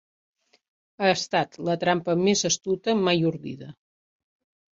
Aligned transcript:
Ha 1.01 1.09
estat 1.15 1.59
la 1.67 1.75
trampa 1.83 2.15
més 2.21 2.43
astuta 2.51 2.97
mai 3.05 3.23
ordida. 3.33 3.71